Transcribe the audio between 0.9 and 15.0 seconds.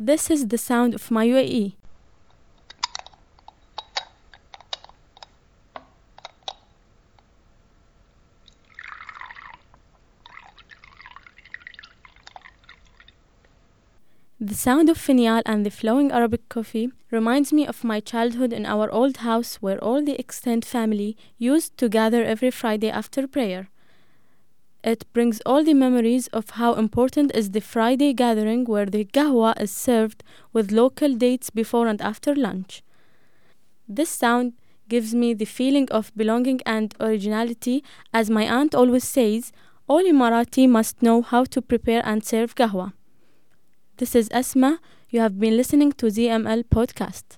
of my UAE. The sound of